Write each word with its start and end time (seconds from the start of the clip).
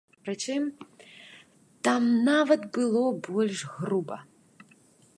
Прычым, 0.27 0.63
там 1.89 2.01
нават 2.31 2.61
было 2.79 3.05
больш 3.31 3.57
груба. 3.79 4.17